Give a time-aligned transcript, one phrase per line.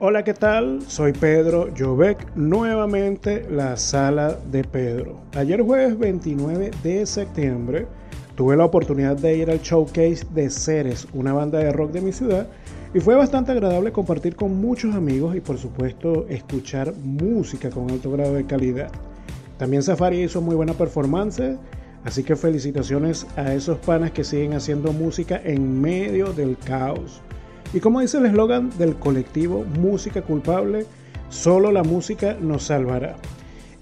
[0.00, 0.80] Hola, ¿qué tal?
[0.86, 5.18] Soy Pedro Jovec, nuevamente la sala de Pedro.
[5.34, 7.88] Ayer jueves 29 de septiembre
[8.36, 12.12] tuve la oportunidad de ir al showcase de Ceres, una banda de rock de mi
[12.12, 12.46] ciudad,
[12.94, 18.12] y fue bastante agradable compartir con muchos amigos y por supuesto escuchar música con alto
[18.12, 18.92] grado de calidad.
[19.56, 21.56] También Safari hizo muy buena performance,
[22.04, 27.20] así que felicitaciones a esos panas que siguen haciendo música en medio del caos.
[27.72, 30.86] Y como dice el eslogan del colectivo Música Culpable,
[31.28, 33.16] solo la música nos salvará.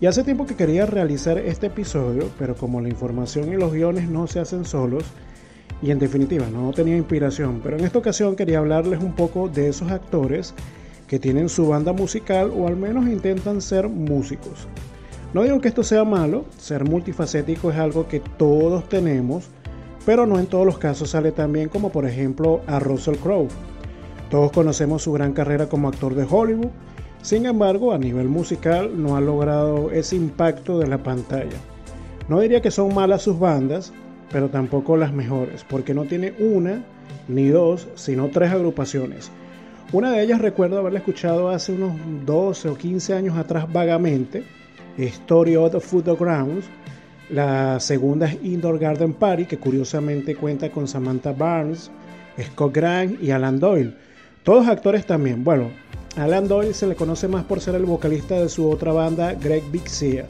[0.01, 4.11] Y hace tiempo que quería realizar este episodio, pero como la información y los guiones
[4.11, 5.05] no se hacen solos,
[5.83, 9.69] y en definitiva no tenía inspiración, pero en esta ocasión quería hablarles un poco de
[9.69, 10.55] esos actores
[11.07, 14.67] que tienen su banda musical o al menos intentan ser músicos.
[15.33, 19.49] No digo que esto sea malo, ser multifacético es algo que todos tenemos,
[20.05, 23.49] pero no en todos los casos sale tan bien como por ejemplo a Russell Crowe.
[24.31, 26.71] Todos conocemos su gran carrera como actor de Hollywood,
[27.23, 31.57] sin embargo a nivel musical no ha logrado ese impacto de la pantalla.
[32.29, 33.93] No diría que son malas sus bandas,
[34.33, 36.85] pero tampoco las mejores, porque no tiene una
[37.29, 39.31] ni dos, sino tres agrupaciones.
[39.93, 41.93] Una de ellas recuerdo haberla escuchado hace unos
[42.25, 44.43] 12 o 15 años atrás vagamente,
[44.99, 46.67] Story of the Football Grounds.
[47.31, 51.91] La segunda es Indoor Garden Party, que curiosamente cuenta con Samantha Barnes,
[52.41, 53.95] Scott Grant y Alan Doyle.
[54.47, 55.43] Todos actores también.
[55.43, 55.73] Bueno,
[56.15, 59.65] Alan Doyle se le conoce más por ser el vocalista de su otra banda, Greg
[59.73, 60.27] Bixia.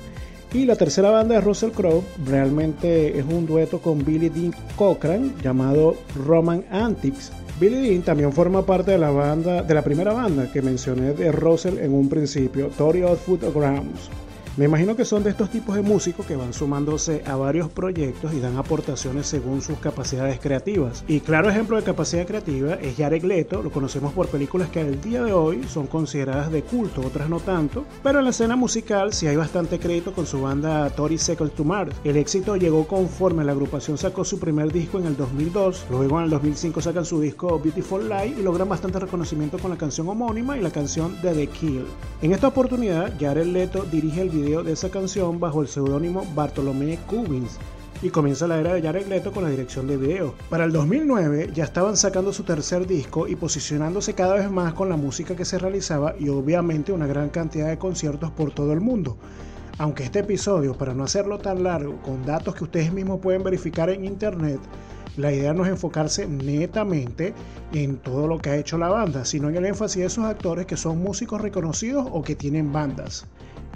[0.54, 5.34] Y la tercera banda de Russell Crowe realmente es un dueto con Billy Dean Cochran
[5.42, 7.30] llamado Roman Antics.
[7.60, 11.30] Billy Dean también forma parte de la banda, de la primera banda que mencioné de
[11.30, 14.08] Russell en un principio, Tory Foot Grounds.
[14.56, 18.32] Me imagino que son de estos tipos de músicos que van sumándose a varios proyectos
[18.32, 21.04] y dan aportaciones según sus capacidades creativas.
[21.06, 24.98] Y claro ejemplo de capacidad creativa es Jared Leto, lo conocemos por películas que al
[25.02, 29.12] día de hoy son consideradas de culto, otras no tanto, pero en la escena musical
[29.12, 31.94] sí hay bastante crédito con su banda Tori Second to Mars.
[32.02, 36.24] El éxito llegó conforme la agrupación sacó su primer disco en el 2002, luego en
[36.24, 40.56] el 2005 sacan su disco Beautiful Life y logran bastante reconocimiento con la canción homónima
[40.56, 41.84] y la canción The Kill.
[42.22, 46.98] En esta oportunidad, Jared Leto dirige el video de esa canción bajo el seudónimo Bartolomé
[47.08, 47.58] Cubins
[48.00, 50.34] y comienza la era de Jared Leto con la dirección de video.
[50.48, 54.88] Para el 2009 ya estaban sacando su tercer disco y posicionándose cada vez más con
[54.88, 58.80] la música que se realizaba y obviamente una gran cantidad de conciertos por todo el
[58.80, 59.16] mundo.
[59.78, 63.90] Aunque este episodio, para no hacerlo tan largo, con datos que ustedes mismos pueden verificar
[63.90, 64.60] en internet,
[65.16, 67.34] la idea no es enfocarse netamente
[67.72, 70.66] en todo lo que ha hecho la banda, sino en el énfasis de esos actores
[70.66, 73.26] que son músicos reconocidos o que tienen bandas.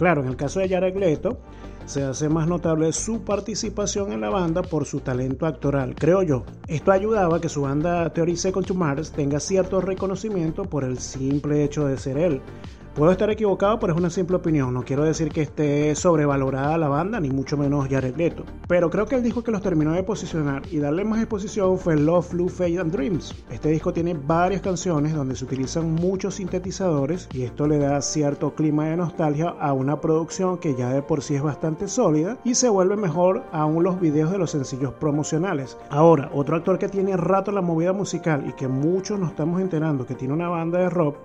[0.01, 1.41] Claro, en el caso de Jared Leto,
[1.87, 6.45] se hace más notable su participación en la banda por su talento actoral, creo yo.
[6.67, 10.99] Esto ayudaba a que su banda Theory Second to Mars tenga cierto reconocimiento por el
[10.99, 12.43] simple hecho de ser él.
[12.95, 14.75] Puedo estar equivocado, pero es una simple opinión.
[14.75, 18.45] No quiero decir que esté sobrevalorada la banda, ni mucho menos Jared Leto.
[18.67, 21.97] Pero creo que el disco que los terminó de posicionar y darle más exposición fue
[21.97, 23.33] Love, Flu, Fate and Dreams.
[23.49, 28.57] Este disco tiene varias canciones donde se utilizan muchos sintetizadores y esto le da cierto
[28.57, 32.55] clima de nostalgia a una producción que ya de por sí es bastante sólida y
[32.55, 35.77] se vuelve mejor aún los videos de los sencillos promocionales.
[35.91, 39.61] Ahora, otro actor que tiene rato en la movida musical y que muchos nos estamos
[39.61, 41.17] enterando que tiene una banda de rock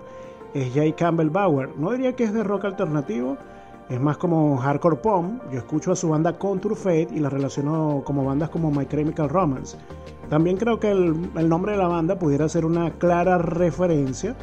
[0.54, 1.70] es Jay Campbell Bauer.
[1.76, 3.36] No diría que es de rock alternativo,
[3.88, 5.24] es más como hardcore pop.
[5.52, 9.28] Yo escucho a su banda Contour Fate y la relaciono como bandas como My Chemical
[9.28, 9.76] Romance.
[10.28, 14.34] También creo que el, nombre de la banda pudiera ser una clara referencia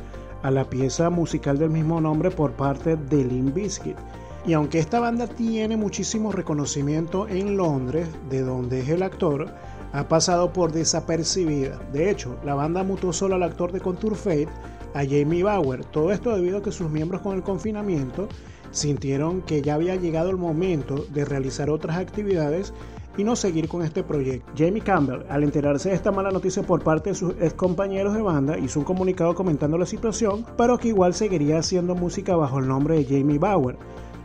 [0.42, 3.98] a la pieza musical del mismo nombre por parte de Limp Bizkit.
[4.46, 9.54] Y aunque esta banda tiene muchísimo reconocimiento en Londres, de donde es el actor,
[9.94, 11.80] ha pasado por desapercibida.
[11.94, 14.50] De hecho, la banda mutó solo al actor de Contour Fate
[14.94, 15.86] a Jamie Bauer.
[15.86, 18.28] Todo esto debido a que sus miembros con el confinamiento
[18.72, 22.74] sintieron que ya había llegado el momento de realizar otras actividades
[23.16, 24.52] y no seguir con este proyecto.
[24.58, 28.22] Jamie Campbell, al enterarse de esta mala noticia por parte de sus ex compañeros de
[28.22, 32.68] banda, hizo un comunicado comentando la situación, pero que igual seguiría haciendo música bajo el
[32.68, 33.78] nombre de Jamie Bauer.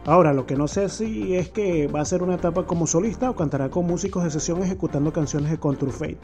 [0.08, 3.28] Ahora, lo que no sé si es que va a ser una etapa como solista
[3.28, 6.16] o cantará con músicos de sesión ejecutando canciones de Contour Fate.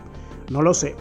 [0.50, 0.96] No lo sé.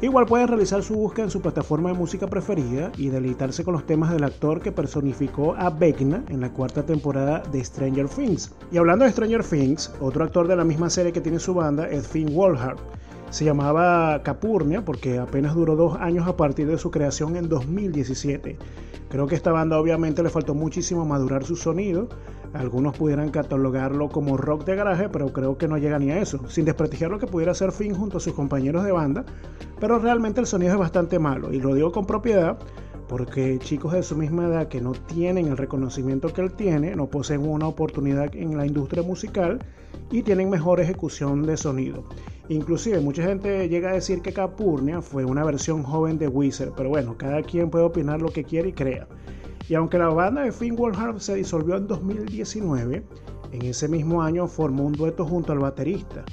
[0.00, 3.84] Igual puede realizar su búsqueda en su plataforma de música preferida y deleitarse con los
[3.84, 8.54] temas del actor que personificó a Vecna en la cuarta temporada de Stranger Things.
[8.70, 11.88] Y hablando de Stranger Things, otro actor de la misma serie que tiene su banda
[11.88, 12.78] es Finn Wolfhard.
[13.30, 18.58] Se llamaba Capurnia porque apenas duró dos años a partir de su creación en 2017.
[19.08, 22.08] Creo que esta banda obviamente le faltó muchísimo madurar su sonido.
[22.52, 26.48] Algunos pudieran catalogarlo como rock de garaje, pero creo que no llega ni a eso,
[26.48, 29.24] sin desprestigiar lo que pudiera ser Finn junto a sus compañeros de banda,
[29.78, 32.58] pero realmente el sonido es bastante malo, y lo digo con propiedad
[33.10, 37.08] porque chicos de su misma edad que no tienen el reconocimiento que él tiene, no
[37.08, 39.58] poseen una oportunidad en la industria musical
[40.12, 42.04] y tienen mejor ejecución de sonido.
[42.48, 46.90] Inclusive mucha gente llega a decir que Capurnia fue una versión joven de Wizard, pero
[46.90, 49.08] bueno, cada quien puede opinar lo que quiere y crea.
[49.68, 53.02] Y aunque la banda de Finn Wolfhard se disolvió en 2019,
[53.50, 56.24] en ese mismo año formó un dueto junto al baterista.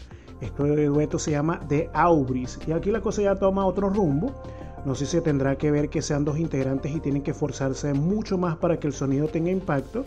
[0.42, 4.32] Este dueto se llama The Aubris y aquí la cosa ya toma otro rumbo
[4.88, 8.38] no sé si tendrá que ver que sean dos integrantes y tienen que esforzarse mucho
[8.38, 10.06] más para que el sonido tenga impacto,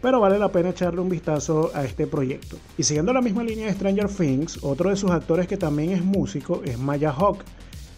[0.00, 2.56] pero vale la pena echarle un vistazo a este proyecto.
[2.78, 6.02] Y siguiendo la misma línea de Stranger Things, otro de sus actores que también es
[6.02, 7.44] músico es Maya Hawk,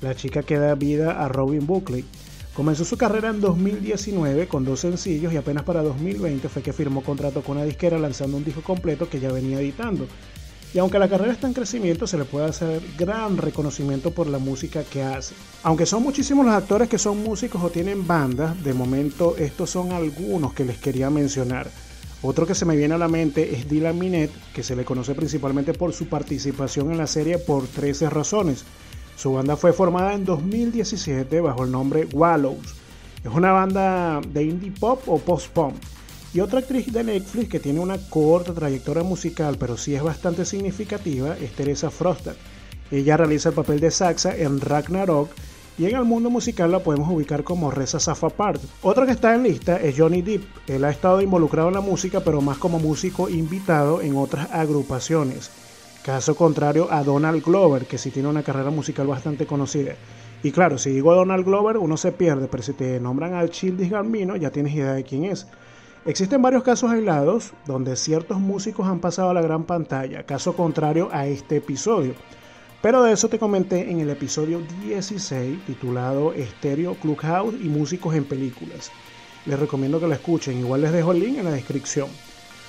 [0.00, 2.04] la chica que da vida a Robin Buckley.
[2.52, 7.02] Comenzó su carrera en 2019 con dos sencillos y apenas para 2020 fue que firmó
[7.02, 10.08] contrato con una disquera lanzando un disco completo que ya venía editando.
[10.74, 14.38] Y aunque la carrera está en crecimiento, se le puede hacer gran reconocimiento por la
[14.38, 15.36] música que hace.
[15.62, 19.92] Aunque son muchísimos los actores que son músicos o tienen bandas, de momento estos son
[19.92, 21.70] algunos que les quería mencionar.
[22.22, 25.14] Otro que se me viene a la mente es Dylan Minet, que se le conoce
[25.14, 28.64] principalmente por su participación en la serie por 13 razones.
[29.14, 32.74] Su banda fue formada en 2017 bajo el nombre Wallows.
[33.22, 35.76] Es una banda de indie pop o post-punk
[36.34, 40.44] y otra actriz de Netflix que tiene una corta trayectoria musical, pero sí es bastante
[40.44, 42.34] significativa, es Teresa Frostad.
[42.90, 45.30] Ella realiza el papel de Saxa en Ragnarok
[45.78, 48.60] y en el mundo musical la podemos ubicar como Reza Part.
[48.82, 50.44] Otra que está en lista es Johnny Depp.
[50.68, 55.52] Él ha estado involucrado en la música, pero más como músico invitado en otras agrupaciones.
[56.04, 59.94] Caso contrario a Donald Glover, que sí tiene una carrera musical bastante conocida.
[60.42, 63.90] Y claro, si digo Donald Glover, uno se pierde, pero si te nombran al Childis
[63.90, 65.46] Gambino, ya tienes idea de quién es.
[66.06, 71.08] Existen varios casos aislados donde ciertos músicos han pasado a la gran pantalla, caso contrario
[71.12, 72.14] a este episodio.
[72.82, 78.26] Pero de eso te comenté en el episodio 16 titulado Stereo Clubhouse y músicos en
[78.26, 78.90] películas.
[79.46, 82.08] Les recomiendo que lo escuchen, igual les dejo el link en la descripción.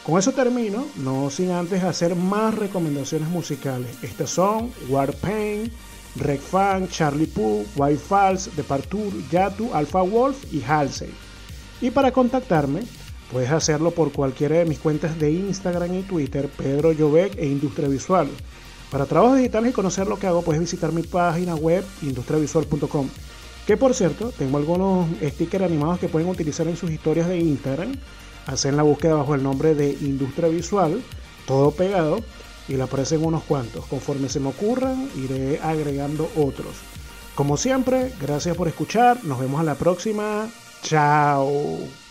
[0.05, 4.01] Con eso termino, no sin antes hacer más recomendaciones musicales.
[4.01, 5.73] Estas son Warpaint,
[6.15, 11.13] Reg Fan, Charlie Poo, White Falls, Departure, Yatu, Alpha Wolf y Halsey.
[11.81, 12.83] Y para contactarme,
[13.31, 17.87] Puedes hacerlo por cualquiera de mis cuentas de Instagram y Twitter, Pedro Jovec e Industria
[17.87, 18.27] Visual.
[18.91, 23.09] Para trabajos digitales y conocer lo que hago, puedes visitar mi página web industriavisual.com.
[23.65, 27.93] Que por cierto, tengo algunos stickers animados que pueden utilizar en sus historias de Instagram.
[28.45, 31.01] Hacen la búsqueda bajo el nombre de Industria Visual,
[31.47, 32.19] todo pegado,
[32.67, 33.85] y le aparecen unos cuantos.
[33.85, 36.75] Conforme se me ocurran, iré agregando otros.
[37.33, 39.23] Como siempre, gracias por escuchar.
[39.23, 40.47] Nos vemos a la próxima.
[40.83, 42.04] Chao.